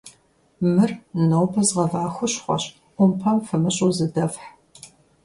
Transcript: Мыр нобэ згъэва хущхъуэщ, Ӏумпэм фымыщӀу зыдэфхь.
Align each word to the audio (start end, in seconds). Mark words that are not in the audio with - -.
Мыр 0.73 0.91
нобэ 1.29 1.61
згъэва 1.67 2.03
хущхъуэщ, 2.15 2.63
Ӏумпэм 2.95 3.37
фымыщӀу 3.45 3.91
зыдэфхь. 3.95 4.45